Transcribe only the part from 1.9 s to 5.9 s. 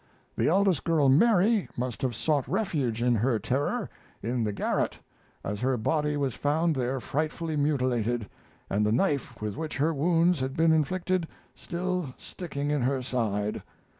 have sought refuge, in her terror, in the garret, as her